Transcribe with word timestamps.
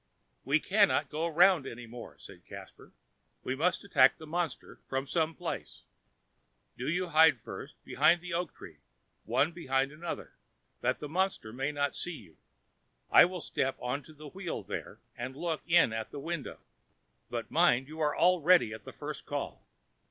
"We 0.45 0.59
cannot 0.59 1.11
go 1.11 1.27
round 1.27 1.67
any 1.67 1.85
more," 1.85 2.17
said 2.17 2.43
Caspar, 2.43 2.91
"we 3.43 3.55
must 3.55 3.83
attack 3.83 4.17
the 4.17 4.25
monster 4.25 4.79
from 4.89 5.05
some 5.05 5.35
place. 5.35 5.83
Do 6.75 6.89
you 6.89 7.09
hide 7.09 7.39
first, 7.39 7.75
behind 7.85 8.19
the 8.21 8.33
oak 8.33 8.51
tree, 8.55 8.79
one 9.25 9.51
behind 9.51 9.91
another, 9.91 10.33
that 10.79 10.97
the 11.01 11.07
monster 11.07 11.53
may 11.53 11.71
not 11.71 11.95
see 11.95 12.15
you; 12.15 12.37
I 13.11 13.25
will 13.25 13.41
step 13.41 13.75
on 13.79 14.01
to 14.01 14.13
the 14.13 14.29
wheel 14.29 14.63
there, 14.63 14.97
and 15.15 15.35
look 15.37 15.61
in 15.67 15.93
at 15.93 16.09
the 16.09 16.19
window, 16.19 16.61
but—mind 17.29 17.87
you 17.87 17.99
are 17.99 18.15
all 18.15 18.41
ready 18.41 18.73
at 18.73 18.85
the 18.85 18.93
first 18.93 19.27
call." 19.27 19.67